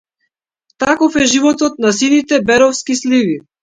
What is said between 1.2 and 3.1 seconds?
е животот на сините беровски